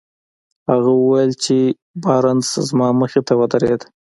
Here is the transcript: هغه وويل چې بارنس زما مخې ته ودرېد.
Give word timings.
هغه 0.69 0.91
وويل 1.01 1.31
چې 1.43 1.57
بارنس 2.03 2.49
زما 2.69 2.87
مخې 3.01 3.21
ته 3.27 3.33
ودرېد. 3.39 3.81